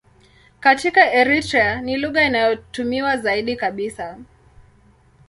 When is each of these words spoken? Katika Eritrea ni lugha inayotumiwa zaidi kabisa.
Katika 0.59 1.11
Eritrea 1.13 1.81
ni 1.81 1.97
lugha 1.97 2.23
inayotumiwa 2.23 3.17
zaidi 3.17 3.55
kabisa. 3.55 4.17